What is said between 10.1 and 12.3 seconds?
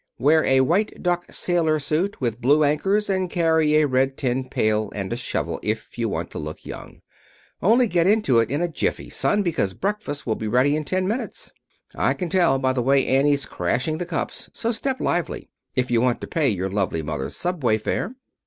will be ready in ten minutes. I can